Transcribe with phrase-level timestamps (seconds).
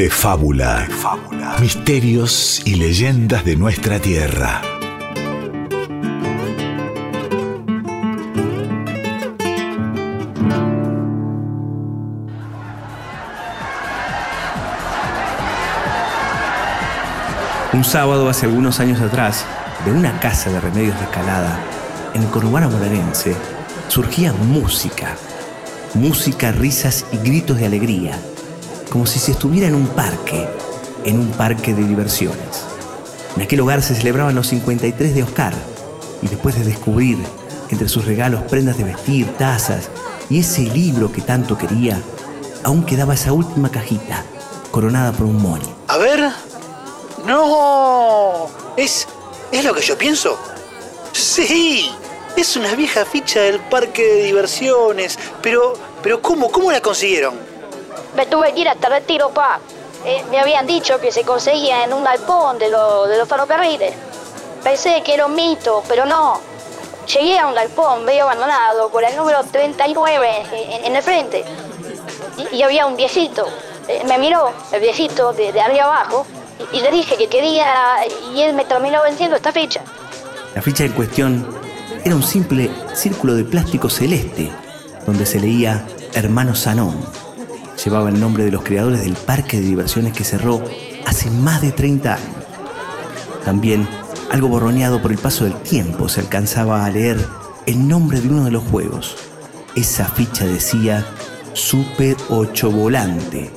[0.00, 0.88] de fábula.
[1.60, 4.62] Misterios y leyendas de nuestra tierra.
[17.74, 19.44] Un sábado hace algunos años atrás,
[19.84, 21.60] de una casa de remedios de escalada,
[22.14, 22.30] en el
[22.68, 23.36] bonaerense,
[23.88, 25.14] surgía música.
[25.92, 28.18] Música, risas y gritos de alegría,
[28.90, 30.48] como si se estuviera en un parque,
[31.04, 32.64] en un parque de diversiones.
[33.36, 35.54] En aquel hogar se celebraban los 53 de Oscar,
[36.22, 37.18] y después de descubrir
[37.70, 39.88] entre sus regalos prendas de vestir, tazas
[40.28, 42.00] y ese libro que tanto quería,
[42.64, 44.24] aún quedaba esa última cajita,
[44.70, 45.68] coronada por un moño.
[45.88, 46.30] A ver.
[47.26, 48.48] No.
[48.76, 49.06] Es.
[49.50, 50.38] ¿Es lo que yo pienso?
[51.12, 51.90] Sí.
[52.36, 55.18] Es una vieja ficha del parque de diversiones.
[55.42, 55.74] Pero.
[56.02, 56.50] Pero ¿cómo?
[56.50, 57.49] ¿Cómo la consiguieron?
[58.16, 59.60] Me tuve que ir hasta Retiro, pa.
[60.04, 63.94] Eh, me habían dicho que se conseguía en un galpón de, lo- de los ferrocarriles.
[64.64, 66.40] Pensé que era un mito, pero no.
[67.06, 71.44] Llegué a un galpón medio abandonado por el número 39 en, en el frente.
[72.52, 73.46] Y, había un viejito.
[73.88, 76.26] Eh, me miró, el viejito, de, de arriba abajo,
[76.72, 77.66] y, y le dije que quería,
[78.34, 79.80] y él me terminó venciendo esta ficha.
[80.54, 81.58] La ficha en cuestión
[82.04, 84.50] era un simple círculo de plástico celeste,
[85.06, 87.04] donde se leía Hermano Sanón.
[87.84, 90.62] Llevaba el nombre de los creadores del parque de diversiones que cerró
[91.06, 92.44] hace más de 30 años.
[93.44, 93.88] También,
[94.30, 97.18] algo borroneado por el paso del tiempo, se alcanzaba a leer
[97.66, 99.16] el nombre de uno de los juegos.
[99.74, 101.06] Esa ficha decía
[101.54, 103.50] Super 8 Volante.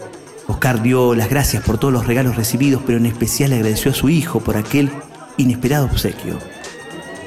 [0.47, 3.95] Oscar dio las gracias por todos los regalos recibidos, pero en especial le agradeció a
[3.95, 4.89] su hijo por aquel
[5.37, 6.37] inesperado obsequio.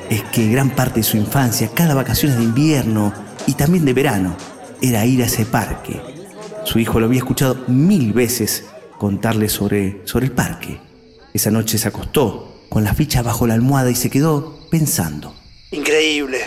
[0.09, 3.13] Es que gran parte de su infancia, cada vacaciones de invierno
[3.47, 4.35] y también de verano,
[4.81, 6.16] era ir a ese parque.
[6.67, 8.65] Su hijo lo había escuchado mil veces
[8.99, 10.81] contarle sobre, sobre el parque.
[11.33, 15.33] Esa noche se acostó con la ficha bajo la almohada y se quedó pensando.
[15.71, 16.41] Increíble.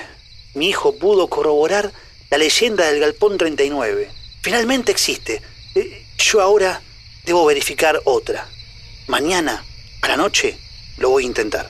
[0.56, 1.94] Mi hijo pudo corroborar
[2.30, 4.10] la leyenda del Galpón 39.
[4.42, 5.42] Finalmente existe.
[5.74, 6.82] Eh, Yo ahora
[7.26, 8.46] debo verificar otra.
[9.08, 9.64] Mañana,
[10.02, 10.58] a la noche,
[10.98, 11.70] lo voy a intentar.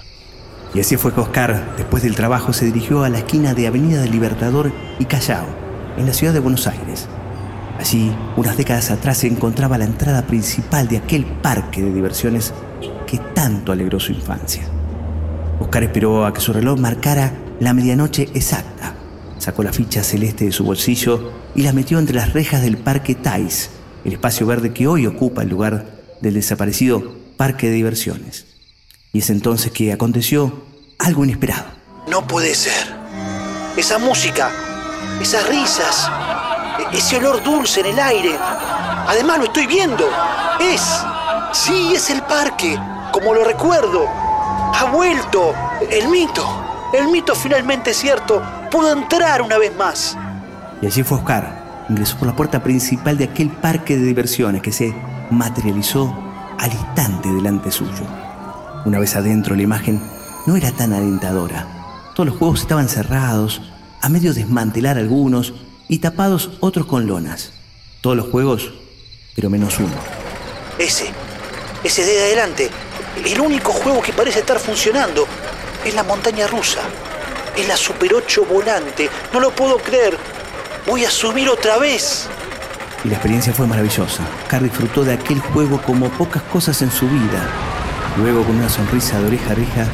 [0.74, 4.02] Y así fue que Oscar, después del trabajo, se dirigió a la esquina de Avenida
[4.02, 5.46] del Libertador y Callao,
[5.98, 7.08] en la ciudad de Buenos Aires.
[7.80, 12.54] Allí, unas décadas atrás, se encontraba la entrada principal de aquel parque de diversiones
[13.08, 14.64] que tanto alegró su infancia.
[15.62, 18.96] Oscar esperó a que su reloj marcara la medianoche exacta.
[19.38, 23.16] Sacó la ficha celeste de su bolsillo y la metió entre las rejas del Parque
[23.16, 23.70] Tais,
[24.04, 25.86] el espacio verde que hoy ocupa el lugar
[26.22, 28.46] del desaparecido Parque de Diversiones.
[29.14, 30.66] Y es entonces que aconteció
[31.00, 31.66] algo inesperado.
[32.10, 33.00] No puede ser.
[33.78, 34.52] Esa música,
[35.22, 36.10] esas risas,
[36.92, 38.38] ese olor dulce en el aire.
[39.08, 40.10] Además lo estoy viendo.
[40.60, 40.82] Es.
[41.52, 42.80] Sí, es el parque,
[43.12, 44.06] como lo recuerdo.
[44.08, 45.54] Ha vuelto.
[45.90, 46.46] El mito.
[46.94, 48.42] El mito finalmente es cierto.
[48.72, 50.18] Pudo entrar una vez más.
[50.82, 51.86] Y allí fue Oscar.
[51.90, 54.94] Ingresó por la puerta principal de aquel parque de diversiones que se
[55.32, 56.16] materializó
[56.58, 58.06] al instante delante suyo.
[58.86, 60.02] Una vez adentro, la imagen
[60.46, 61.66] no era tan alentadora.
[62.14, 63.62] Todos los juegos estaban cerrados,
[64.02, 65.54] a medio desmantelar algunos
[65.90, 67.52] y tapados otros con lonas.
[68.00, 68.72] Todos los juegos,
[69.36, 69.92] pero menos uno.
[70.78, 71.12] Ese.
[71.84, 72.70] Ese de adelante.
[73.26, 75.28] El único juego que parece estar funcionando.
[75.84, 76.82] Es la montaña rusa.
[77.58, 79.10] Es la Super 8 volante.
[79.34, 80.16] No lo puedo creer.
[80.88, 82.30] Voy a subir otra vez.
[83.04, 84.24] Y la experiencia fue maravillosa.
[84.44, 87.50] Oscar disfrutó de aquel juego como pocas cosas en su vida.
[88.18, 89.88] Luego, con una sonrisa de oreja a oreja,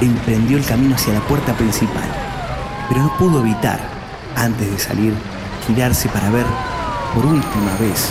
[0.00, 2.08] emprendió el camino hacia la puerta principal.
[2.88, 3.93] Pero no pudo evitar,
[4.36, 5.14] antes de salir,
[5.66, 6.46] girarse para ver
[7.14, 8.10] por última vez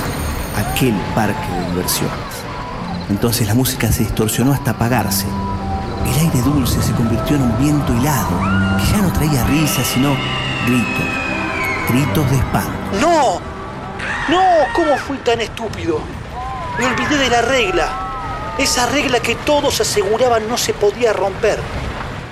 [0.55, 2.33] aquel parque de diversiones.
[3.09, 5.25] Entonces la música se distorsionó hasta apagarse.
[6.05, 8.39] El aire dulce se convirtió en un viento helado
[8.77, 10.15] que ya no traía risas, sino
[10.65, 11.05] gritos.
[11.89, 12.71] Gritos de espanto.
[13.01, 13.39] ¡No!
[14.29, 14.73] ¡No!
[14.73, 15.99] ¿Cómo fui tan estúpido?
[16.79, 17.89] Me olvidé de la regla.
[18.57, 21.59] Esa regla que todos aseguraban no se podía romper.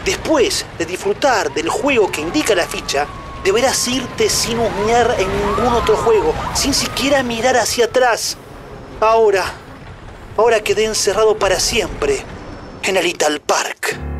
[0.06, 3.06] Después de disfrutar del juego que indica la ficha,
[3.44, 8.38] deberás irte sin husmear en ningún otro juego, sin siquiera mirar hacia atrás.
[9.00, 9.46] Ahora,
[10.38, 12.24] ahora quedé encerrado para siempre
[12.84, 14.11] en el Ital Park.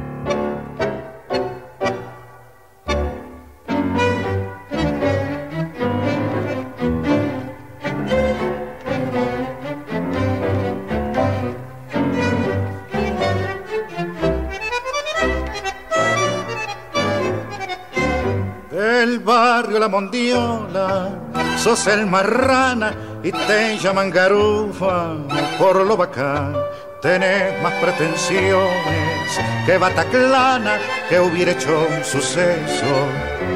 [19.82, 21.10] La Mondiola,
[21.58, 22.94] sos el marrana
[23.24, 25.16] y te llaman garufa
[25.58, 26.56] por lo bacán.
[27.02, 30.78] Tenés más pretensiones que Bataclana
[31.10, 32.94] que hubiera hecho un suceso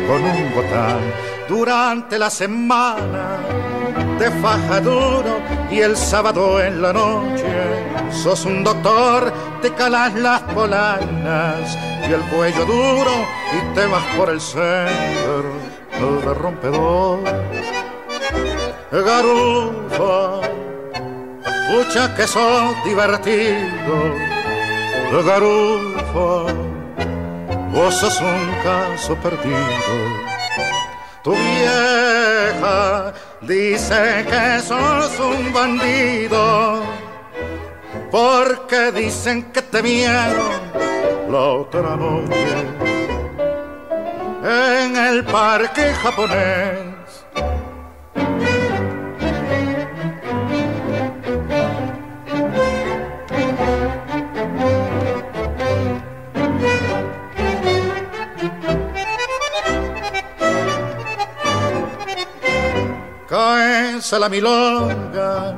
[0.07, 0.97] con un botán
[1.47, 3.37] durante la semana
[4.17, 5.39] de faja duro
[5.69, 7.45] y el sábado en la noche
[8.09, 9.31] sos un doctor,
[9.61, 11.77] te calas las polanas
[12.09, 13.11] y el cuello duro
[13.53, 15.54] y te vas por el centro
[15.99, 17.19] de rompedor.
[18.91, 20.41] Garufa,
[21.69, 23.95] pucha que sos divertido.
[25.25, 26.53] Garufa,
[27.71, 29.93] vos sos un caso perdido.
[31.23, 36.83] Tu vieja dice que sos un bandido
[38.11, 40.51] porque dicen que te vieron
[41.29, 42.84] la otra noche
[44.45, 47.25] en el parque japonés.
[63.27, 65.55] Caes a la milonga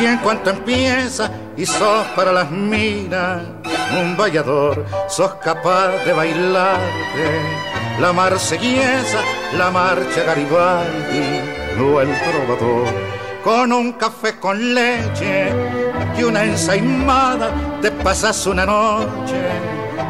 [0.00, 3.42] y en cuanto empieza y sos para las minas
[4.00, 9.20] un vallador, sos capaz de bailarte la marsellesa,
[9.56, 11.40] la marcha Garibaldi
[11.80, 13.12] o el trovador.
[13.44, 15.52] Con un café con leche
[16.16, 17.50] y una ensaimada
[17.80, 19.42] te pasas una noche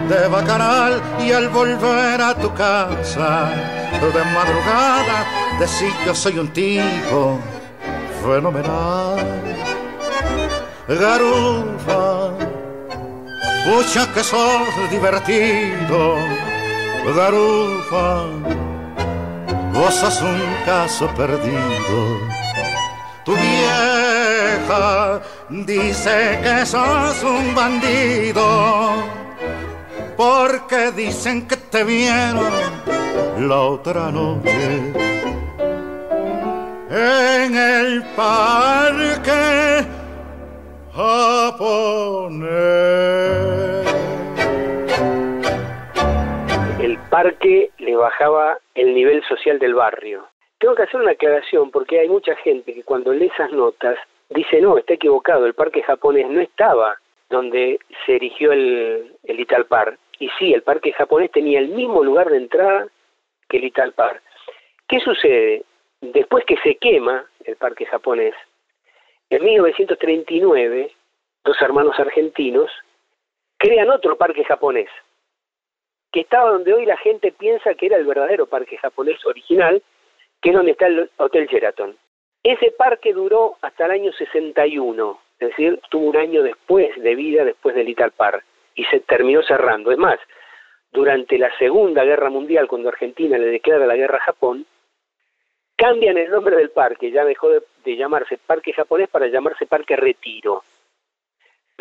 [0.08, 3.50] de bacanal y al volver a tu casa
[4.00, 5.24] de madrugada
[5.58, 7.38] decís yo soy un tipo
[8.22, 9.42] fenomenal.
[10.88, 12.30] Garufa,
[13.64, 16.16] pucha que sos divertido.
[17.04, 18.26] Garufa,
[19.74, 22.18] vos sos un caso perdido.
[23.24, 25.20] Tu vieja
[25.50, 28.94] dice que sos un bandido,
[30.16, 32.52] porque dicen que te vieron
[33.38, 34.92] la otra noche
[36.88, 39.86] en el parque
[40.94, 42.52] japonés.
[47.12, 50.26] Parque le bajaba el nivel social del barrio.
[50.58, 53.98] Tengo que hacer una aclaración porque hay mucha gente que cuando lee esas notas
[54.30, 56.96] dice no, está equivocado, el parque japonés no estaba
[57.28, 59.98] donde se erigió el, el Italpar.
[60.20, 62.86] Y sí, el parque japonés tenía el mismo lugar de entrada
[63.46, 64.22] que el Italpar.
[64.88, 65.64] ¿Qué sucede?
[66.00, 68.34] Después que se quema el parque japonés,
[69.28, 70.90] en 1939,
[71.44, 72.70] dos hermanos argentinos
[73.58, 74.88] crean otro parque japonés,
[76.12, 79.82] que estaba donde hoy la gente piensa que era el verdadero parque japonés original,
[80.40, 81.96] que es donde está el Hotel Sheraton.
[82.42, 87.44] Ese parque duró hasta el año 61, es decir, tuvo un año después de vida,
[87.44, 88.42] después del Italpar,
[88.74, 89.90] y se terminó cerrando.
[89.90, 90.18] Es más,
[90.90, 94.66] durante la Segunda Guerra Mundial, cuando Argentina le declara la guerra a Japón,
[95.76, 100.62] cambian el nombre del parque, ya dejó de, llamarse Parque Japonés para llamarse Parque Retiro.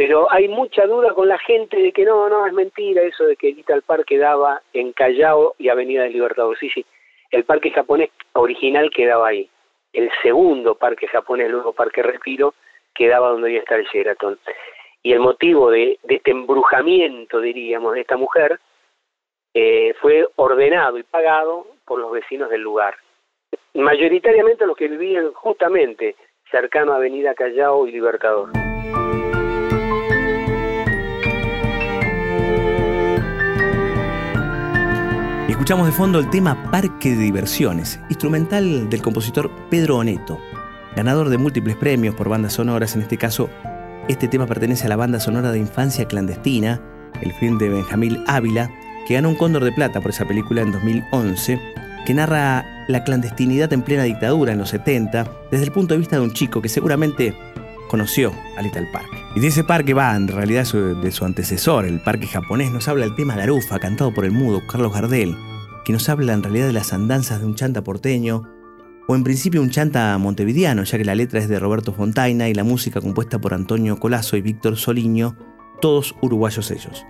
[0.02, 3.36] Pero hay mucha duda con la gente de que no, no, es mentira eso de
[3.36, 6.58] que el Parque daba en Callao y Avenida del Libertador.
[6.58, 6.84] Sí, sí,
[7.30, 9.48] el parque japonés original quedaba ahí.
[9.94, 12.56] El segundo parque japonés, luego Parque Retiro,
[12.96, 14.40] quedaba donde hoy está el Sheraton.
[15.04, 18.60] Y el motivo de, este embrujamiento, diríamos, de esta mujer,
[19.54, 22.96] eh, fue ordenado y pagado por los vecinos del lugar
[23.76, 26.16] mayoritariamente los que vivían justamente
[26.50, 28.50] cercano a Avenida Callao y Libertador.
[35.72, 40.38] Escuchamos de fondo el tema Parque de Diversiones, instrumental del compositor Pedro Oneto,
[40.98, 42.94] ganador de múltiples premios por bandas sonoras.
[42.94, 43.50] En este caso,
[44.10, 46.82] este tema pertenece a la banda sonora de Infancia Clandestina,
[47.22, 48.70] el film de Benjamín Ávila,
[49.08, 51.62] que ganó un Cóndor de Plata por esa película en 2011
[52.06, 56.18] que narra la clandestinidad en plena dictadura en los 70 desde el punto de vista
[56.18, 57.34] de un chico que seguramente
[57.88, 59.08] conoció a Little Park.
[59.38, 63.06] Y de ese parque va, en realidad, de su antecesor, el parque japonés, nos habla
[63.06, 65.38] el tema Garufa, cantado por el mudo Carlos Gardel,
[65.86, 68.44] que nos habla en realidad de las andanzas de un chanta porteño,
[69.08, 72.54] o en principio un chanta montevideano, ya que la letra es de Roberto Fontaina y
[72.54, 75.36] la música compuesta por Antonio Colazo y Víctor Soliño,
[75.82, 77.06] todos uruguayos ellos.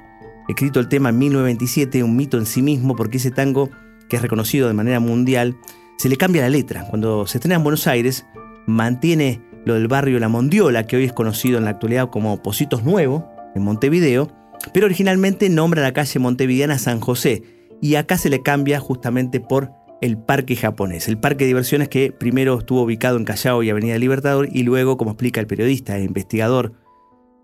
[0.48, 3.70] Escrito el tema en 1927, un mito en sí mismo, porque ese tango
[4.12, 5.56] que es reconocido de manera mundial,
[5.98, 6.86] se le cambia la letra.
[6.90, 8.26] Cuando se estrena en Buenos Aires,
[8.68, 12.84] mantiene lo del barrio La Mondiola, que hoy es conocido en la actualidad como Positos
[12.84, 14.30] Nuevo, en Montevideo,
[14.74, 17.44] pero originalmente nombra la calle montevideana San José,
[17.82, 19.72] y acá se le cambia justamente por
[20.02, 21.08] el parque japonés.
[21.08, 24.98] El parque de diversiones que primero estuvo ubicado en Callao y Avenida Libertador y luego,
[24.98, 26.74] como explica el periodista e investigador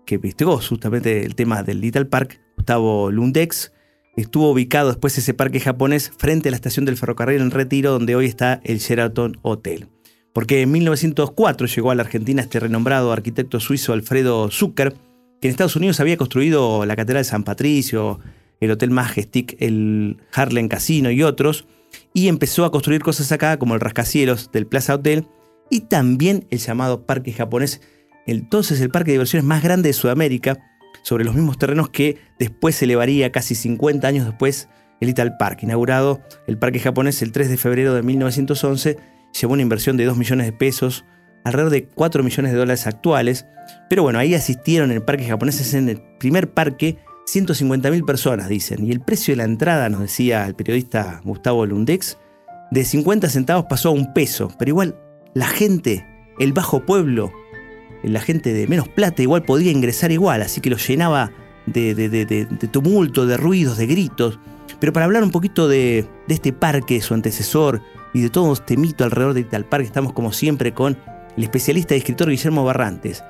[0.06, 3.72] que investigó justamente el tema del Little Park, Gustavo Lundex,
[4.16, 8.16] estuvo ubicado después ese parque japonés frente a la estación del ferrocarril en Retiro, donde
[8.16, 9.88] hoy está el Sheraton Hotel.
[10.32, 14.94] Porque en 1904 llegó a la Argentina este renombrado arquitecto suizo Alfredo Zucker,
[15.40, 18.18] que en Estados Unidos había construido la Catedral de San Patricio,
[18.60, 21.66] el Hotel Majestic, el Harlem Casino y otros,
[22.12, 25.26] y empezó a construir cosas acá como el rascacielos del Plaza Hotel
[25.70, 27.80] y también el llamado Parque Japonés,
[28.26, 30.58] entonces el parque de diversiones más grande de Sudamérica,
[31.02, 34.68] sobre los mismos terrenos que después se elevaría casi 50 años después
[35.00, 38.98] el Little Park, inaugurado el parque japonés el 3 de febrero de 1911,
[39.40, 41.04] llevó una inversión de 2 millones de pesos,
[41.44, 43.46] alrededor de 4 millones de dólares actuales,
[43.88, 46.98] pero bueno, ahí asistieron en el parque japonés, es en el primer parque
[47.32, 48.86] 150.000 personas, dicen.
[48.86, 52.18] Y el precio de la entrada, nos decía el periodista Gustavo Lundex,
[52.70, 54.50] de 50 centavos pasó a un peso.
[54.58, 54.96] Pero igual,
[55.34, 56.06] la gente,
[56.38, 57.32] el bajo pueblo,
[58.02, 60.42] la gente de menos plata, igual podía ingresar igual.
[60.42, 61.30] Así que lo llenaba
[61.66, 64.38] de, tumulto, de ruidos, de gritos.
[64.80, 67.82] Pero para hablar un poquito de, este parque, su antecesor
[68.14, 70.96] y de todo este mito alrededor de tal parque, estamos como siempre con
[71.36, 73.22] el especialista y escritor Guillermo Barrantes,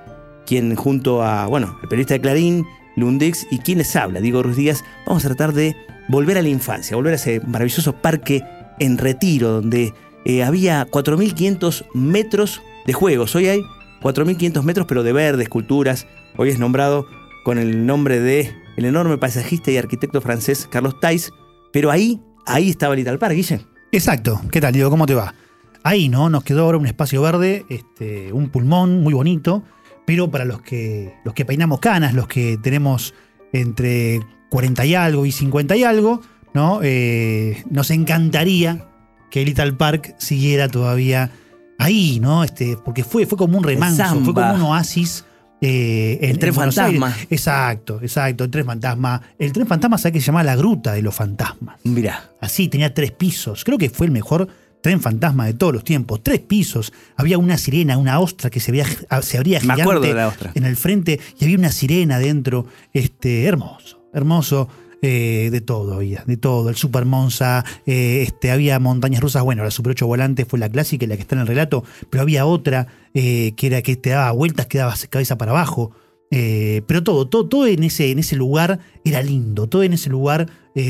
[0.46, 2.64] quien junto a, bueno, el periodista de Clarín,
[2.98, 5.76] Lundex y quien les habla, Diego Ruiz Díaz, vamos a tratar de
[6.08, 8.44] volver a la infancia, volver a ese maravilloso parque
[8.78, 13.34] en retiro donde eh, había 4.500 metros de juegos.
[13.34, 13.62] Hoy hay
[14.02, 16.06] 4.500 metros pero de verde, esculturas.
[16.36, 17.06] Hoy es nombrado
[17.44, 21.32] con el nombre de el enorme paisajista y arquitecto francés Carlos Tais.
[21.72, 23.60] Pero ahí, ahí estaba el Little Park, Guille.
[23.92, 24.40] Exacto.
[24.50, 24.90] ¿Qué tal, Diego?
[24.90, 25.34] ¿Cómo te va?
[25.82, 26.28] Ahí, ¿no?
[26.28, 29.62] Nos quedó ahora un espacio verde, este, un pulmón muy bonito
[30.08, 33.12] pero para los que, los que peinamos canas, los que tenemos
[33.52, 36.22] entre 40 y algo y 50 y algo,
[36.54, 36.80] ¿no?
[36.82, 38.86] Eh, nos encantaría
[39.30, 41.30] que Little Park siguiera todavía
[41.78, 42.42] ahí, ¿no?
[42.42, 45.26] Este, porque fue, fue como un remanso, fue como un oasis.
[45.60, 47.14] Eh, el tren fantasma.
[47.28, 49.20] Exacto, exacto, el tren fantasma.
[49.38, 51.80] El tren fantasma, ¿sabes que se llama La Gruta de los Fantasmas?
[51.84, 52.30] Mira.
[52.40, 53.62] Así, tenía tres pisos.
[53.62, 54.48] Creo que fue el mejor
[54.80, 58.72] tren fantasma de todos los tiempos, tres pisos, había una sirena, una ostra que se,
[58.72, 58.86] veía,
[59.22, 60.14] se abría gigante
[60.54, 64.68] en el frente y había una sirena dentro, este, hermoso, hermoso.
[65.00, 66.68] Eh, de todo había, de todo.
[66.70, 69.44] El Super Monza, eh, este, había montañas rusas.
[69.44, 72.22] Bueno, la Super 8 volante fue la clásica, la que está en el relato, pero
[72.22, 75.92] había otra eh, que era que te daba vueltas, que daba cabeza para abajo.
[76.30, 79.68] pero todo, todo, todo en ese, en ese lugar era lindo.
[79.68, 80.48] Todo en ese lugar,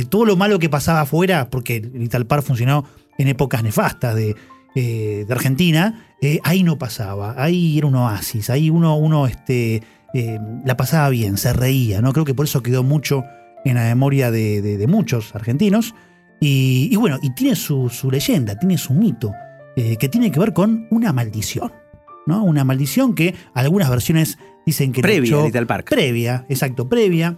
[0.08, 2.86] todo lo malo que pasaba afuera, porque el Italpar funcionó
[3.18, 4.36] en épocas nefastas de,
[4.74, 9.82] eh, Argentina, eh, ahí no pasaba, ahí era un oasis, ahí uno, uno este,
[10.14, 12.12] eh, la pasaba bien, se reía, ¿no?
[12.12, 13.24] Creo que por eso quedó mucho
[13.64, 15.94] en la memoria de, muchos argentinos.
[16.40, 19.32] Y, bueno, y tiene su, leyenda, tiene su mito,
[19.74, 21.72] que tiene que ver con una maldición.
[22.26, 22.44] ¿no?
[22.44, 25.02] Una maldición que algunas versiones dicen que...
[25.02, 25.88] Previa, Little Park.
[25.90, 27.36] Previa, exacto, previa.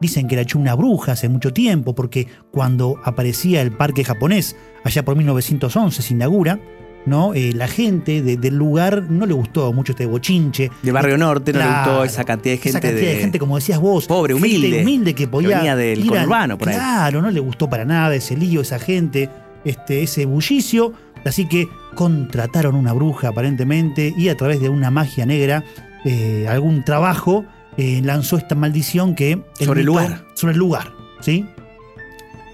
[0.00, 4.56] Dicen que la echó una bruja hace mucho tiempo, porque cuando aparecía el parque japonés,
[4.84, 6.60] allá por 1911 se inaugura,
[7.06, 7.32] ¿no?
[7.34, 10.70] Eh, la gente del lugar no le gustó mucho este bochinche.
[10.82, 12.68] De Barrio Norte no le gustó esa cantidad de gente.
[12.70, 14.06] Esa cantidad de, gente, como decías vos.
[14.06, 14.82] Pobre, humilde.
[14.82, 15.56] humilde que podía.
[15.56, 16.74] venía del ir conurbano, por ahí.
[16.74, 19.30] Claro, no le gustó para nada ese lío, esa gente,
[19.64, 20.92] este, ese bullicio.
[21.24, 25.64] Así que contrataron una bruja aparentemente y a través de una magia negra,
[26.04, 27.44] eh, algún trabajo
[27.76, 29.42] eh, lanzó esta maldición que...
[29.58, 30.26] sobre el lugar.
[30.34, 31.44] Sobre el lugar, ¿sí?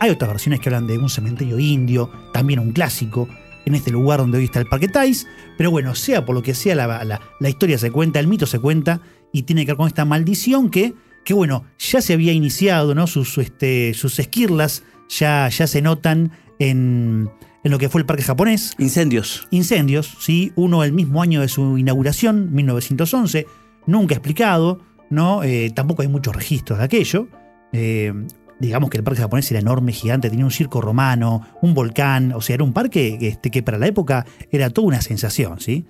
[0.01, 3.29] Hay otras versiones que hablan de un cementerio indio, también un clásico,
[3.65, 5.27] en este lugar donde hoy está el Parque Tais.
[5.57, 9.01] Pero bueno, sea por lo que sea, la, historia se cuenta, el mito se cuenta
[9.33, 13.07] y tiene que ver con esta maldición que, que bueno, ya se había iniciado, ¿no?
[13.07, 17.31] Sus, este, sus esquirlas ya, ya se notan en,
[17.63, 18.75] en lo que fue el parque japonés.
[18.79, 19.47] Incendios.
[19.51, 20.53] Incendios, sí.
[20.57, 23.47] Uno el mismo año de su inauguración, 1911,
[23.87, 24.81] nunca explicado.
[25.13, 25.45] ¿No?
[25.45, 27.29] Eh, tampoco hay muchos registros de aquello.
[27.73, 28.13] Eh,
[28.59, 32.41] digamos que el parque japonés era enorme, gigante, tenía un circo romano, un volcán, o
[32.41, 35.85] sea, era un parque este, que para la época era toda una sensación, ¿sí?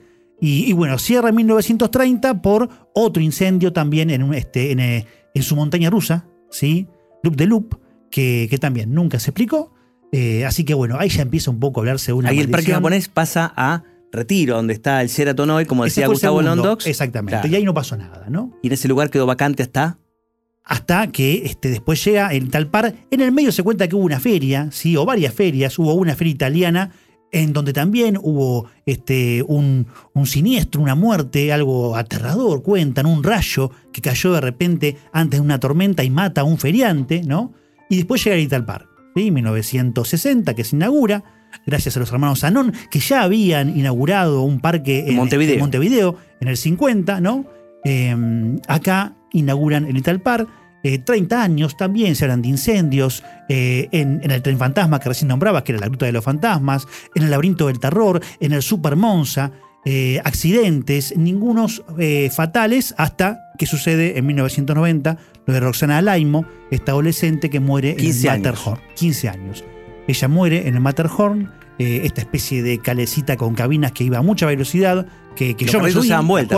[0.44, 5.88] Y, bueno, cierra en 1930 por otro incendio también en, este, eh, en, su montaña
[5.88, 6.88] rusa, ¿sí?
[7.22, 7.76] Loop de Loop,
[8.10, 9.72] que, también nunca se explicó.
[10.44, 12.30] así que bueno, ahí ya empieza un poco a hablarse de una.
[12.30, 16.42] Ahí el parque japonés pasa a Retiro, donde está el Sheraton hoy, como decía Gustavo
[16.42, 16.86] Londox.
[16.86, 18.58] Exactamente, y ahí no pasó nada, ¿no?
[18.62, 19.98] Y en ese lugar quedó vacante hasta
[20.64, 22.94] hasta que este, después llega el Talpar.
[23.10, 24.96] En el medio se cuenta que hubo una feria, ¿sí?
[24.96, 25.76] o varias ferias.
[25.78, 26.92] Hubo una feria italiana
[27.32, 33.70] en donde también hubo este, un, un, siniestro, una muerte, algo aterrador, cuentan, un rayo
[33.90, 37.54] que cayó de repente antes de una tormenta y mata a un feriante, ¿no?
[37.88, 38.86] Y después llega el Italpar.
[39.16, 39.30] ¿sí?
[39.30, 41.24] 1960, que se inaugura,
[41.66, 46.56] gracias a los hermanos Anón, que ya habían inaugurado un parque en Montevideo en, el
[46.56, 47.46] 50, ¿no?
[47.84, 50.48] Em, acá inauguran el Little Park.
[50.82, 55.62] 30 años también se hablan de incendios eh, en, el tren fantasma que recién nombrabas,
[55.62, 58.96] que era la ruta de los fantasmas, en el laberinto del terror, en el Super
[58.96, 59.52] Monza,
[59.84, 66.92] eh, accidentes, ningunos eh, fatales, hasta que sucede en 1990 lo de Roxana Alaimo, esta
[66.92, 68.80] adolescente que muere en el Matterhorn.
[68.96, 69.64] 15 años.
[70.06, 74.22] Ella muere en el Matterhorn, eh, esta especie de calecita con cabinas que iba a
[74.22, 75.06] mucha velocidad,
[75.36, 76.08] que, yo me subí.
[76.08, 76.56] Se dan vuelta,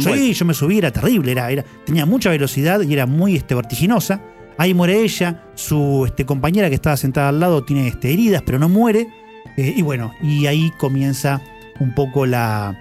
[0.00, 3.54] sí, yo me subí, era terrible, era, era, tenía mucha velocidad y era muy este,
[3.54, 4.20] vertiginosa.
[4.58, 8.58] Ahí muere ella, su este, compañera que estaba sentada al lado tiene este, heridas, pero
[8.58, 9.08] no muere.
[9.56, 11.42] y bueno, y ahí comienza
[11.80, 12.76] un poco la,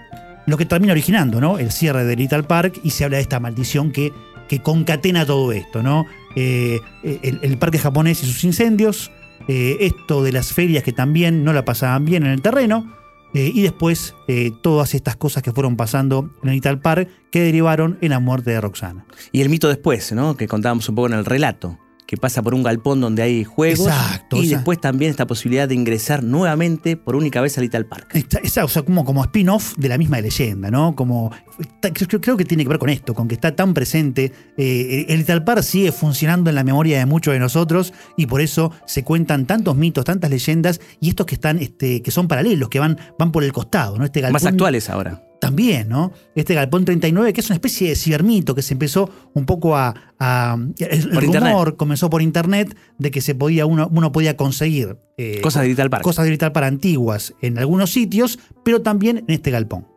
[0.45, 1.57] lo que termina originando, ¿no?
[1.57, 4.11] El cierre de Little Park y se habla de esta maldición que,
[4.47, 6.05] que concatena todo esto, ¿no?
[6.35, 9.11] Eh, el, parque japonés y sus incendios,
[9.47, 12.95] eh, esto de las ferias que también no la pasaban bien en el terreno,
[13.33, 14.13] eh, y después
[14.61, 18.51] todas estas cosas que fueron pasando en el Little Park que derivaron en la muerte
[18.51, 19.05] de Roxana.
[19.31, 20.35] Y el mito después, ¿no?
[20.35, 21.77] Que contábamos un poco en el relato
[22.11, 23.89] que pasa por un galpón donde hay juegos.
[24.33, 28.09] Y después también esta posibilidad de ingresar nuevamente por única vez al Little Park.
[28.13, 30.93] Exacto, o sea, como, como spin-off de la misma leyenda, ¿no?
[30.93, 31.31] Como,
[32.19, 34.33] creo, que tiene que ver con esto, con que está tan presente.
[34.57, 38.41] Eh, el Little Park sigue funcionando en la memoria de muchos de nosotros y por
[38.41, 42.67] eso se cuentan tantos mitos, tantas leyendas y estos que están, este, que son paralelos,
[42.67, 44.03] que van, van por el costado, ¿no?
[44.03, 46.13] Este Más actuales ahora también, ¿no?
[46.35, 49.95] Este Galpón 39, que es una especie de cibermito que se empezó un poco a.
[50.77, 54.97] el rumor comenzó por internet de que se podía, uno, uno podía conseguir.
[55.17, 59.31] Eh, cosas de Digital para Cosas de para antiguas en algunos sitios, pero también en
[59.31, 59.87] este galpón.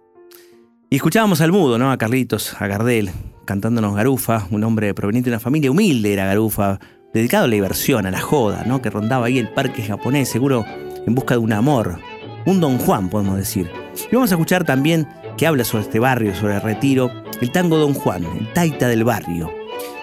[0.89, 1.93] Y escuchábamos al mudo, ¿no?
[1.93, 3.11] A Carlitos, a Gardel,
[3.45, 6.81] cantándonos Garufa, un hombre proveniente de una familia humilde era Garufa,
[7.13, 8.81] dedicado a la diversión, a la joda, ¿no?
[8.81, 10.65] Que rondaba ahí el parque japonés, seguro
[11.07, 11.99] en busca de un amor.
[12.47, 13.71] Un Don Juan, podemos decir.
[14.11, 17.79] Y vamos a escuchar también que habla sobre este barrio, sobre el retiro, el tango
[17.79, 19.53] Don Juan, el taita del barrio,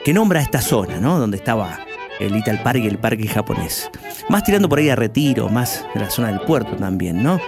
[0.04, 1.20] que nombra esta zona, ¿no?
[1.20, 1.80] Donde estaba
[2.20, 3.90] el Little Park y el parque japonés.
[4.30, 7.40] Más tirando por ahí a Retiro, más de la zona del puerto también, ¿no?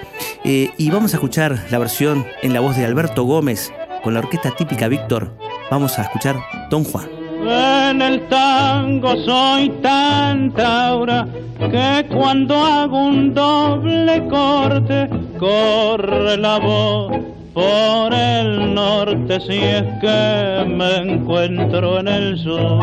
[0.43, 3.71] Eh, y vamos a escuchar la versión en la voz de Alberto Gómez
[4.03, 5.31] con la orquesta típica Víctor.
[5.69, 6.37] Vamos a escuchar
[6.69, 7.05] Don Juan.
[7.45, 11.27] En el tango soy tan taura
[11.59, 20.65] que cuando hago un doble corte corre la voz por el norte si es que
[20.67, 22.79] me encuentro en el sur.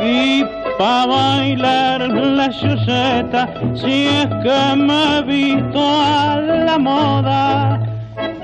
[0.00, 0.44] Y
[0.78, 7.80] pa' bailar la chuseta si es que me he visto a la moda.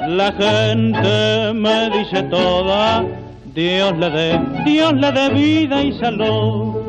[0.08, 3.04] La gente me dice toda
[3.54, 6.82] Dios le dé, Dios le dé vida y salud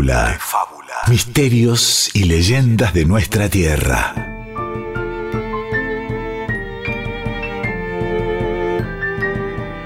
[0.00, 0.94] fábula.
[1.08, 4.14] Misterios y leyendas de nuestra tierra.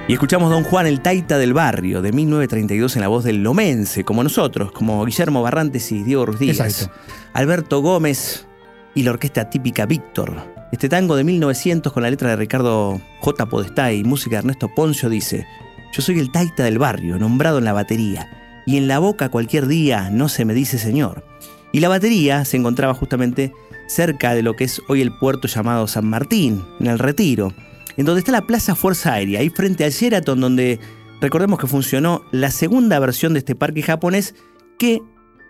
[0.06, 4.04] Y escuchamos Don Juan el Taita del Barrio, de 1932 en la voz del Lomense,
[4.04, 6.88] como nosotros, como Guillermo Barrantes y Diego Ruiz
[7.32, 8.46] Alberto Gómez
[8.94, 10.36] y la orquesta típica Víctor.
[10.70, 13.46] Este tango de 1900 con la letra de Ricardo J.
[13.46, 15.44] Podestá y música de Ernesto Poncio dice,
[15.92, 19.66] yo soy el Taita del Barrio, nombrado en la batería y en la boca cualquier
[19.66, 21.24] día no se me dice señor.
[21.72, 23.52] Y la batería se encontraba justamente
[23.88, 27.52] cerca de lo que es hoy el puerto llamado San Martín, en el Retiro,
[27.96, 30.78] en donde está la Plaza Fuerza Aérea, ahí frente al Sheraton, donde
[31.20, 34.34] recordemos que funcionó la segunda versión de este parque japonés,
[34.78, 35.02] que,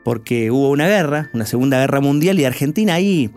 [0.04, 3.30] porque hubo una guerra, una segunda guerra mundial, y Argentina ahí,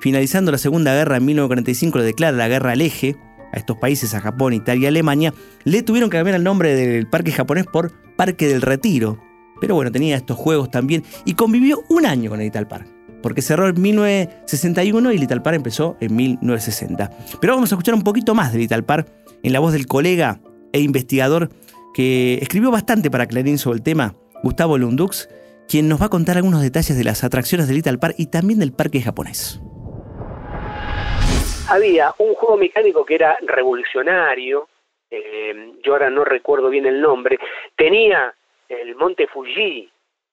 [0.00, 3.16] finalizando la segunda guerra en 1945, le declara la guerra al eje,
[3.52, 5.32] a estos países, a Japón, Italia y Alemania,
[5.64, 9.23] le tuvieron que cambiar el nombre del parque japonés por Parque del Retiro,
[9.60, 12.86] pero bueno, tenía estos juegos también y convivió un año con Little Park,
[13.22, 17.10] porque cerró en 1961 y Little Park empezó en 1960.
[17.40, 19.08] Pero vamos a escuchar un poquito más de Little Park
[19.42, 20.40] en la voz del colega
[20.72, 21.50] e investigador
[21.94, 25.28] que escribió bastante para Clarín sobre el tema, Gustavo Lundux,
[25.68, 28.58] quien nos va a contar algunos detalles de las atracciones del Little Park y también
[28.58, 29.60] del parque japonés.
[31.68, 34.68] Había un juego mecánico que era revolucionario,
[35.10, 37.38] eh, yo ahora no recuerdo bien el nombre,
[37.76, 38.34] tenía
[38.80, 39.90] el Monte Fuji,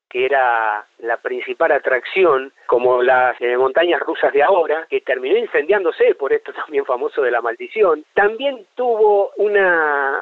[0.09, 6.15] que era la principal atracción, como las eh, montañas rusas de ahora, que terminó incendiándose,
[6.15, 8.03] por esto también famoso de la maldición.
[8.13, 10.21] También tuvo una,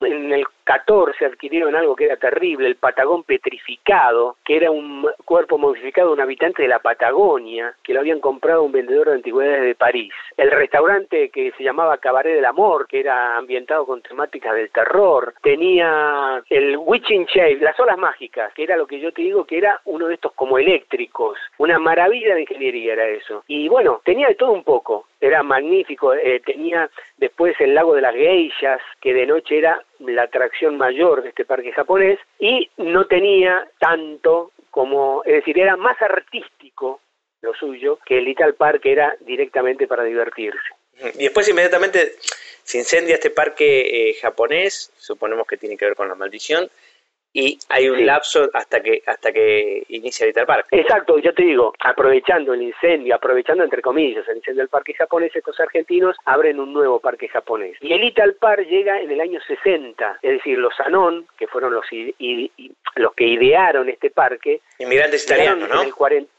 [0.00, 5.58] en el 14 adquirieron algo que era terrible, el Patagón petrificado, que era un cuerpo
[5.58, 9.62] modificado de un habitante de la Patagonia, que lo habían comprado un vendedor de antigüedades
[9.62, 10.12] de París.
[10.36, 15.34] El restaurante que se llamaba Cabaret del Amor, que era ambientado con temáticas del terror.
[15.42, 19.58] Tenía el Witching Shave, las olas mágicas, que era lo que yo te digo que
[19.58, 21.38] era uno de estos como eléctricos.
[21.58, 23.42] Una maravilla de ingeniería era eso.
[23.48, 25.06] Y bueno, tenía de todo un poco.
[25.20, 26.14] Era magnífico.
[26.14, 31.22] Eh, tenía después el lago de las geishas, que de noche era la atracción mayor
[31.22, 37.00] de este parque japonés, y no tenía tanto como, es decir, era más artístico
[37.42, 40.58] lo suyo que el Little Park era directamente para divertirse.
[41.14, 42.12] Y después inmediatamente
[42.62, 46.70] se incendia este parque eh, japonés, suponemos que tiene que ver con la maldición,
[47.32, 50.68] y hay un lapso hasta que hasta que inicia el Park.
[50.70, 55.34] Exacto, yo te digo, aprovechando el incendio, aprovechando entre comillas el incendio del parque japonés,
[55.34, 57.76] estos argentinos abren un nuevo parque japonés.
[57.80, 61.72] Y el Ital Park llega en el año 60, es decir, los Anón, que fueron
[61.72, 61.86] los
[62.96, 65.82] los que idearon este parque, inmigrantes italianos, ¿no?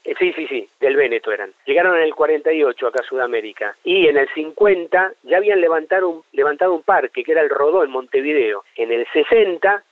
[0.04, 1.54] Eh, sí, sí, sí, del Véneto eran.
[1.65, 6.23] Llegaron en el 48 acá a Sudamérica y en el 50 ya habían levantado un,
[6.32, 8.63] levantado un parque que era el Rodó en Montevideo.
[8.75, 9.84] En el 60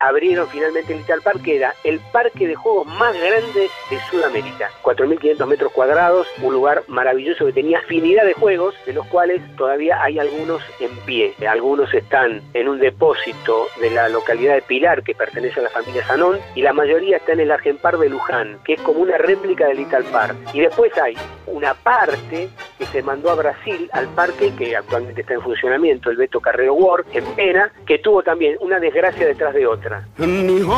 [0.00, 4.70] abrieron finalmente el Little Park, que era el parque de juegos más grande de Sudamérica.
[4.82, 10.02] 4.500 metros cuadrados, un lugar maravilloso que tenía afinidad de juegos, de los cuales todavía
[10.02, 11.34] hay algunos en pie.
[11.46, 16.06] Algunos están en un depósito de la localidad de Pilar, que pertenece a la familia
[16.06, 19.66] Sanón, y la mayoría está en el Argenpar de Luján, que es como una réplica
[19.66, 20.36] del Little Park.
[20.54, 21.14] Y después hay
[21.46, 26.16] una parte que se mandó a Brasil, al parque que actualmente está en funcionamiento, el
[26.16, 30.04] Beto Carrero World, en Pena, que tuvo también una desgracia detrás de otra otra.
[30.18, 30.70] Nihon,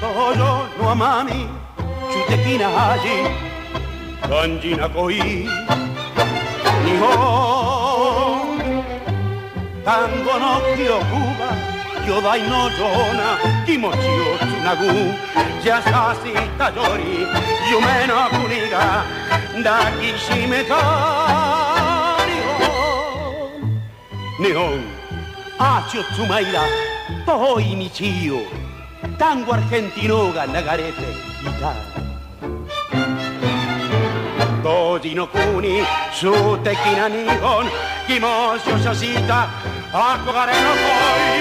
[0.00, 1.48] todo no amami,
[2.12, 3.16] chutekina haji,
[4.28, 5.48] kanji na koi.
[6.84, 8.58] Nihon,
[9.84, 11.48] tango no kyokuba,
[12.04, 13.28] kyodai no yona,
[13.66, 14.90] kimochi o tsunagu,
[15.64, 17.14] yasasi tayori,
[17.70, 18.84] yume no kuniga,
[19.64, 20.80] dakishimeta.
[22.28, 23.62] Nihon,
[24.40, 25.01] Nihon.
[25.64, 26.64] Acio Tsumaira,
[27.24, 28.40] Tohoi Michio,
[29.16, 31.06] Tango Argentino Nagarete,
[31.40, 31.86] Guitarra.
[34.60, 35.84] Doji no Kuni,
[36.18, 37.70] Suteki na Nihon,
[38.08, 39.48] Kimoshi o Shashita,
[39.92, 41.32] Akogare no Koi.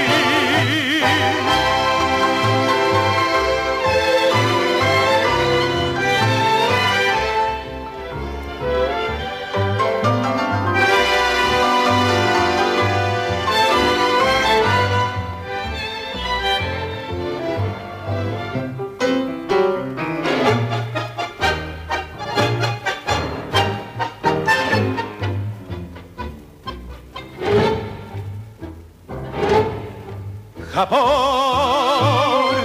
[30.74, 32.56] Japón,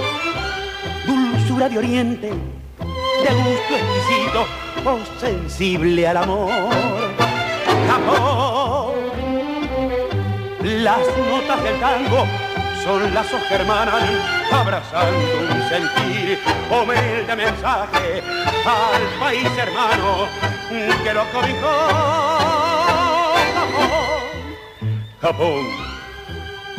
[1.05, 4.45] dulzura de oriente, de gusto exquisito
[4.85, 6.49] o sensible al amor.
[7.89, 8.93] Japón,
[10.63, 12.25] las notas del tango
[12.85, 14.03] son lazos germanas
[14.53, 16.39] abrazando un sentir,
[16.71, 18.23] humilde mensaje
[18.65, 20.27] al país hermano
[21.03, 21.75] que lo cobijó.
[23.53, 24.07] Japón,
[25.21, 25.86] Japón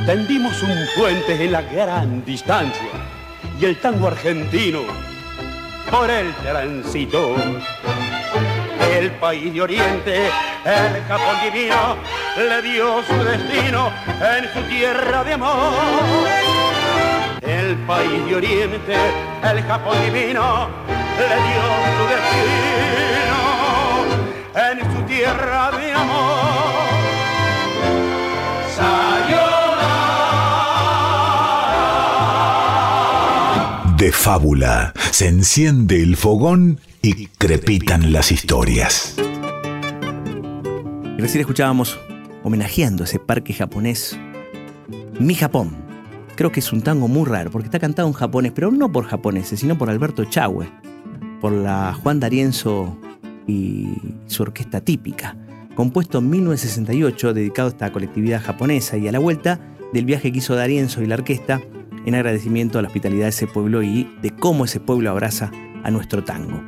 [0.06, 2.88] tendimos un puente en la gran distancia
[3.60, 4.82] y el tango argentino
[5.90, 7.36] por el tránsito.
[8.96, 10.26] El país de Oriente,
[10.64, 11.96] el Japón divino,
[12.36, 15.74] le dio su destino en su tierra de amor.
[17.42, 18.96] El país de Oriente,
[19.42, 20.68] el Japón divino,
[21.18, 21.62] le dio
[21.96, 23.38] su destino
[24.54, 26.68] en su tierra de amor.
[34.12, 34.92] Fábula.
[35.10, 39.16] Se enciende el fogón y crepitan las historias.
[41.18, 41.98] Recién escuchábamos
[42.44, 44.18] homenajeando ese parque japonés,
[45.18, 45.76] Mi Japón,
[46.36, 49.04] creo que es un tango muy raro, porque está cantado en japonés, pero no por
[49.04, 50.68] japoneses, sino por Alberto Chagüe,
[51.40, 52.96] por la Juan D'Arienzo
[53.48, 53.88] y
[54.28, 55.36] su orquesta típica,
[55.74, 59.58] compuesto en 1968, dedicado a esta colectividad japonesa y a la vuelta
[59.92, 61.60] del viaje que hizo D'Arienzo y la orquesta
[62.04, 65.50] en agradecimiento a la hospitalidad de ese pueblo y de cómo ese pueblo abraza
[65.84, 66.62] a nuestro tango.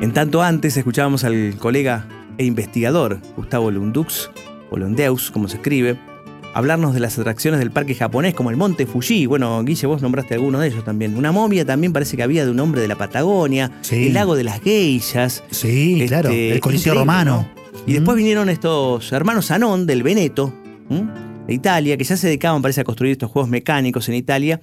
[0.00, 2.06] En tanto antes escuchábamos al colega
[2.38, 4.30] e investigador Gustavo Lundux,
[4.70, 5.98] o Londeus, como se escribe,
[6.54, 9.26] hablarnos de las atracciones del parque japonés como el Monte Fuji.
[9.26, 11.16] Bueno, Guille, vos nombraste algunos de ellos también.
[11.16, 14.44] Una momia también parece que había de un hombre de la Patagonia, el lago de
[14.44, 15.42] las geishas.
[15.50, 17.48] Sí, este, claro, el Coliseo Romano.
[17.86, 20.54] Y después vinieron estos hermanos Anón del Veneto,
[21.46, 24.60] de Italia, que ya se dedicaban, parece, a construir estos juegos mecánicos en Italia.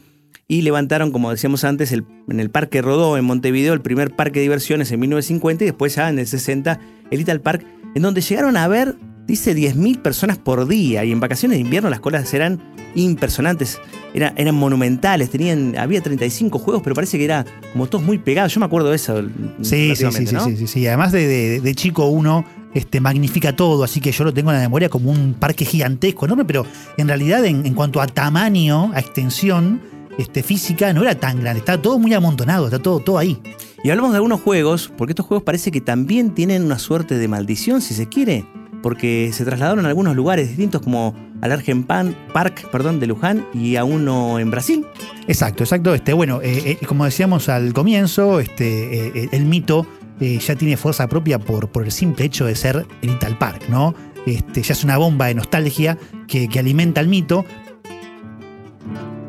[0.48, 4.44] Y levantaron, como decíamos antes, en el Parque Rodó, en Montevideo, el primer parque de
[4.44, 7.66] diversiones en 1950 y después ya en el 60 el Ital Park,
[7.96, 8.96] en donde llegaron a ver
[9.28, 12.62] dice 10.000 personas por día y en vacaciones de invierno las colas eran
[12.96, 13.80] impersonantes,
[14.14, 18.54] eran monumentales, tenían, había 35 juegos, pero parece que era como todos muy pegados.
[18.54, 19.22] Yo me acuerdo de eso.
[19.62, 24.24] Sí, sí, sí, sí, sí, Además de, chico uno este, magnifica todo, así que yo
[24.24, 26.66] lo tengo en la memoria como un parque gigantesco, enorme, pero
[26.98, 29.82] en realidad en, cuanto a tamaño, a extensión
[30.18, 33.40] este, física, no era tan grande, está todo muy amontonado, está todo, todo ahí.
[33.84, 37.28] Y hablamos de algunos juegos, porque estos juegos parece que también tienen una suerte de
[37.28, 38.46] maldición, si se quiere
[38.82, 43.76] porque se trasladaron a algunos lugares distintos como al Argen Park perdón, de Luján y
[43.76, 44.86] a uno en Brasil.
[45.28, 45.94] Exacto, exacto.
[45.94, 49.86] Este, bueno, eh, eh, como decíamos al comienzo, este, eh, el mito
[50.22, 53.96] ya tiene fuerza propia por, por el simple hecho de ser el Ital Park, ¿no?
[54.26, 57.46] Este, ya es una bomba de nostalgia que, que alimenta el mito.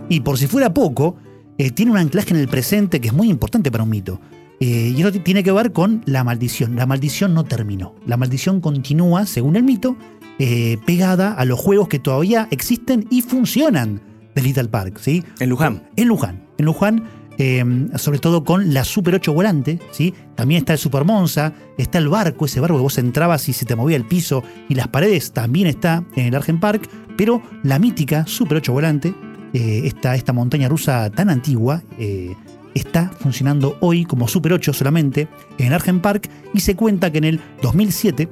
[0.09, 1.17] Y por si fuera poco,
[1.71, 4.21] tiene un anclaje en el presente que es muy importante para un mito.
[4.61, 6.77] Eh, y eso tiene que ver con la maldición.
[6.77, 7.95] La maldición no terminó.
[8.07, 9.97] La maldición continúa, según el mito,
[10.39, 14.01] eh, pegada a los juegos que todavía existen y funcionan
[14.35, 14.99] de Little Park.
[15.01, 15.25] ¿sí?
[15.41, 15.89] En Luján.
[15.97, 16.43] En Luján.
[16.59, 17.03] En Luján,
[17.39, 17.65] eh,
[17.97, 19.79] sobre todo con la Super 8 volante.
[19.91, 20.15] ¿sí?
[20.35, 23.65] También está el Super Monza, está el barco, ese barco que vos entrabas y se
[23.65, 26.89] te movía el piso y las paredes, también está en el Argen Park.
[27.17, 29.15] Pero la mítica Super 8 volante,
[29.53, 31.83] esta, esta montaña rusa tan antigua,
[32.75, 37.19] está funcionando hoy como Super 8 solamente en el Argen Park y se cuenta que
[37.19, 38.29] en el 2007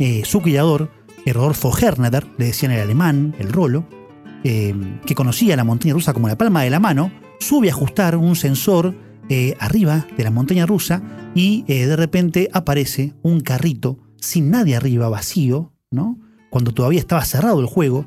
[0.00, 0.90] eh, su criador,
[1.26, 3.84] Rodolfo Hernader, le decían el alemán, el rolo,
[4.42, 8.16] eh, que conocía la montaña rusa como la palma de la mano, sube a ajustar
[8.16, 8.94] un sensor
[9.28, 11.02] eh, arriba de la montaña rusa
[11.34, 16.18] y de repente aparece un carrito sin nadie arriba, vacío, ¿no?
[16.50, 18.06] Cuando todavía estaba cerrado el juego.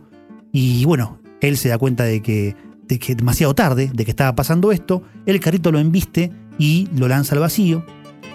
[0.52, 2.56] Y bueno, él se da cuenta de que
[2.88, 7.08] de que demasiado tarde, de que estaba pasando esto, el carrito lo embiste y lo
[7.08, 7.86] lanza al vacío.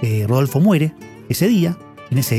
[0.03, 0.95] Eh, Rodolfo muere
[1.29, 1.77] ese día,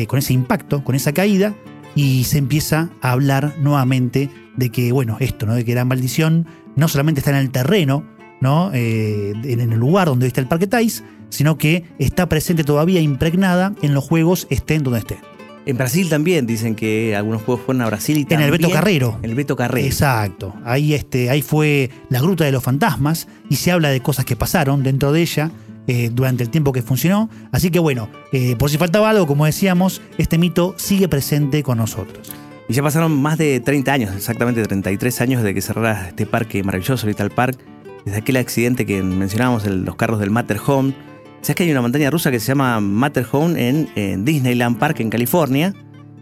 [0.08, 1.56] con ese impacto, con esa caída,
[1.95, 5.56] y se empieza a hablar nuevamente de que, bueno, esto, ¿no?
[5.56, 8.06] De que la maldición no solamente está en el terreno,
[8.41, 8.71] ¿no?
[8.73, 13.73] Eh, en el lugar donde está el Parque Tais, sino que está presente todavía impregnada
[13.82, 15.17] en los juegos, estén donde estén.
[15.65, 18.49] En Brasil también dicen que algunos juegos fueron a Brasil y también.
[18.49, 19.19] En el Beto Carrero.
[19.21, 19.86] En el Beto Carrero.
[19.86, 20.56] Exacto.
[20.65, 24.36] Ahí, este, ahí fue la Gruta de los Fantasmas y se habla de cosas que
[24.36, 25.52] pasaron dentro de ella
[25.86, 27.30] eh, durante el tiempo que funcionó.
[27.52, 31.78] Así que bueno, eh, por si faltaba algo, como decíamos, este mito sigue presente con
[31.78, 32.32] nosotros.
[32.67, 36.63] Y ya pasaron más de 30 años, exactamente 33 años de que cerrara este parque
[36.63, 37.58] maravilloso, Little Park.
[38.05, 40.95] Desde aquel accidente que mencionábamos, los carros del Matterhorn
[41.41, 45.73] ¿Sabes que hay una montaña rusa que se llama Matterhorn en, Disneyland Park en California?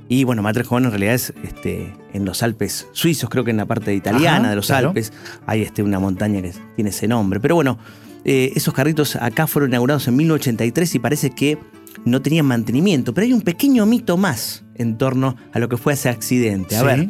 [0.07, 3.65] Y bueno, Matterhorn en realidad es este, en los Alpes suizos, creo que en la
[3.65, 5.11] parte italiana de los Alpes.
[5.47, 7.39] Hay este, una montaña que tiene ese nombre.
[7.39, 7.79] Pero bueno,
[8.25, 11.57] eh, esos carritos acá fueron inaugurados en 1983 y parece que
[12.05, 13.13] no tenían mantenimiento.
[13.13, 16.75] Pero hay un pequeño mito más en torno a lo que fue ese accidente.
[16.75, 17.09] A ver,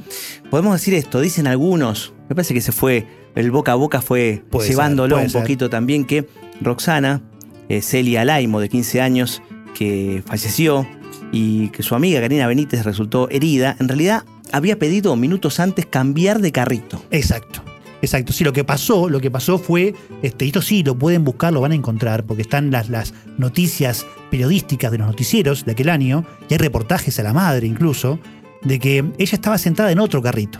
[0.50, 4.44] podemos decir esto, dicen algunos, me parece que se fue, el boca a boca fue
[4.66, 6.28] llevándolo un poquito también, que
[6.62, 7.22] Roxana,
[7.70, 9.42] eh, Celia Laimo, de 15 años,
[9.76, 10.88] que falleció
[11.32, 16.40] y que su amiga Karina Benítez resultó herida, en realidad había pedido minutos antes cambiar
[16.40, 17.04] de carrito.
[17.12, 17.67] Exacto.
[18.02, 21.52] Exacto, sí, lo que pasó, lo que pasó fue, este, esto sí, lo pueden buscar,
[21.52, 25.90] lo van a encontrar, porque están las, las noticias periodísticas de los noticieros de aquel
[25.90, 28.20] año, y hay reportajes a la madre incluso,
[28.64, 30.60] de que ella estaba sentada en otro carrito.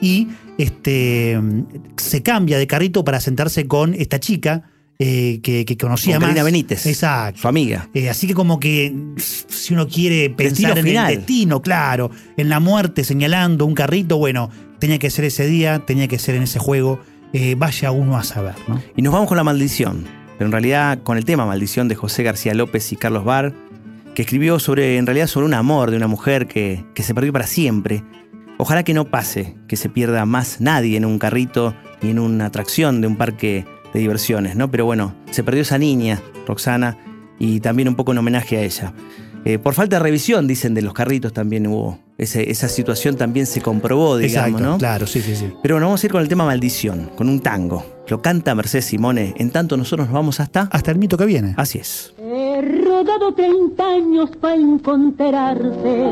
[0.00, 1.40] Y este,
[1.96, 4.64] se cambia de carrito para sentarse con esta chica,
[4.98, 6.34] eh, que, conocía más.
[6.44, 6.86] Benítez.
[6.86, 7.40] Exacto.
[7.40, 7.88] Su amiga.
[7.94, 12.60] Eh, así que como que si uno quiere pensar en el destino, claro, en la
[12.60, 16.58] muerte señalando un carrito, bueno, tenía que ser ese día, tenía que ser en ese
[16.58, 17.00] juego.
[17.32, 18.80] Eh, vaya uno a saber, ¿no?
[18.96, 20.04] Y nos vamos con la maldición.
[20.38, 23.54] Pero en realidad con el tema maldición de José García López y Carlos Bar,
[24.14, 27.32] que escribió sobre, en realidad sobre un amor de una mujer que, que se perdió
[27.32, 28.04] para siempre.
[28.58, 32.46] Ojalá que no pase, que se pierda más nadie en un carrito ni en una
[32.46, 34.70] atracción de un parque de diversiones, ¿no?
[34.70, 36.98] Pero bueno, se perdió esa niña, Roxana,
[37.38, 38.92] y también un poco en homenaje a ella.
[39.44, 41.98] Eh, por falta de revisión, dicen, de los carritos también hubo.
[42.16, 44.78] Esa situación también se comprobó, digamos, ¿no?
[44.78, 45.52] Claro, sí, sí, sí.
[45.62, 47.84] Pero bueno, vamos a ir con el tema maldición, con un tango.
[48.08, 49.34] Lo canta Mercedes Simone.
[49.36, 50.68] En tanto, nosotros nos vamos hasta.
[50.70, 51.54] Hasta el mito que viene.
[51.56, 52.14] Así es.
[52.18, 56.04] He rodado 30 años para encontrarte.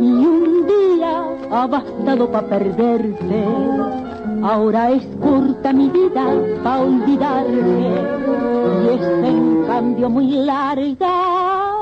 [0.00, 3.44] Y un día ha bastado para perderte.
[4.42, 6.26] Ahora es corta mi vida
[6.62, 7.52] para olvidarte.
[8.82, 11.72] Y es en cambio muy larga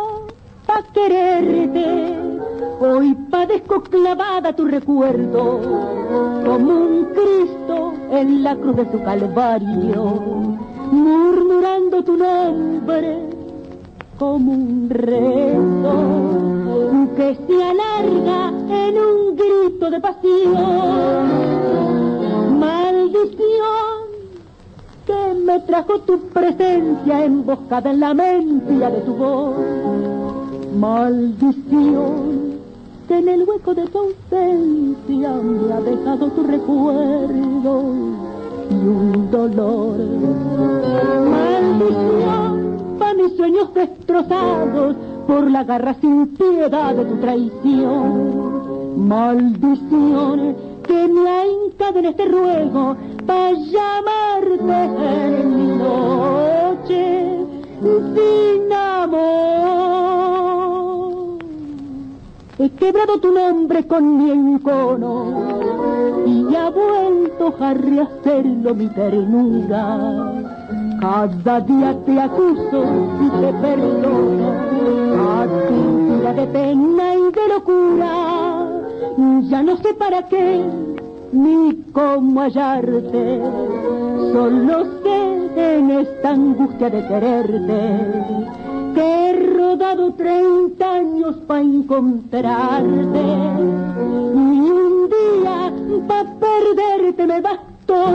[0.66, 2.33] pa' quererte.
[2.80, 5.60] Hoy padezco clavada tu recuerdo,
[6.44, 10.20] como un Cristo en la cruz de su calvario,
[10.90, 13.18] murmurando tu nombre
[14.18, 16.24] como un rezo
[17.16, 21.28] que se alarga en un grito de pasión.
[22.58, 24.04] Maldición
[25.06, 30.13] que me trajo tu presencia emboscada en la mentira de tu voz
[30.76, 32.58] Maldición
[33.06, 37.94] que en el hueco de tu ausencia me ha dejado tu recuerdo
[38.70, 39.96] y un dolor.
[41.30, 44.96] Maldición para mis sueños destrozados
[45.28, 49.08] por la garra sin piedad de tu traición.
[49.08, 54.84] Maldición que me ha hincado en este ruego para llamarte
[55.38, 57.44] en mi noche
[57.80, 60.33] sin amor.
[62.56, 70.32] He quebrado tu nombre con mi encono y ha vuelto a rehacerlo mi ternura.
[71.00, 72.84] Cada día te acuso
[73.20, 74.52] y te perdono
[75.18, 78.66] a tu de pena y de locura.
[79.48, 80.64] Ya no sé para qué
[81.32, 83.40] ni cómo hallarte,
[84.32, 88.24] solo sé en esta angustia de quererte
[88.94, 89.23] que
[89.84, 93.20] he rodado 30 años para encontrarte
[94.34, 95.72] y un día
[96.08, 98.06] para perderte me bastó.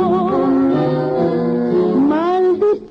[2.08, 2.90] Maldición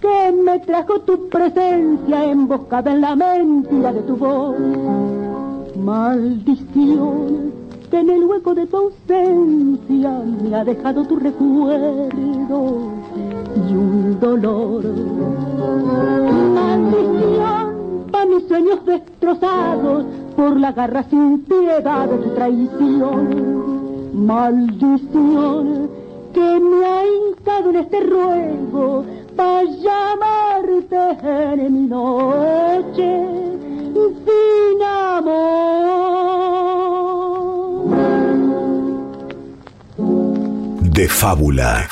[0.00, 4.56] que me trajo tu presencia emboscada en la mentira de tu voz.
[5.76, 7.52] Maldición
[7.90, 12.92] que en el hueco de tu ausencia me ha dejado tu recuerdo
[13.56, 14.84] y un dolor.
[16.54, 20.04] Maldición para mis sueños destrozados
[20.36, 23.50] por la garra sin piedad de tu traición.
[24.14, 25.90] Maldición
[26.32, 29.04] que me ha hincado en este ruego
[29.36, 30.96] para llamarte
[31.64, 33.26] en mi noche
[33.94, 36.89] sin amor.
[41.00, 41.88] de fábula.